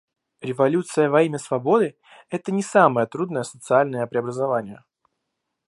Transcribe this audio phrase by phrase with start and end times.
[0.49, 1.95] Революция во имя свободы—
[2.31, 4.83] это не самое трудное социальное преобразование.